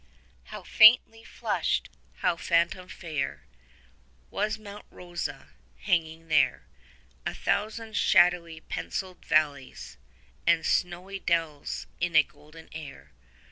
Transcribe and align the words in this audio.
How 0.45 0.63
faintly 0.63 1.23
flushed, 1.23 1.87
how 2.25 2.35
phantom 2.35 2.87
fair, 2.87 3.45
65 4.31 4.31
Was 4.31 4.57
Monte 4.57 4.87
Rosa, 4.89 5.49
hanging 5.81 6.27
there 6.27 6.63
A 7.23 7.35
thousand 7.35 7.95
shadowy 7.95 8.61
pencilled 8.61 9.23
valleys 9.23 9.97
And 10.47 10.65
snowy 10.65 11.19
dells 11.19 11.85
in 11.99 12.15
a 12.15 12.23
golden 12.23 12.67
air. 12.71 13.11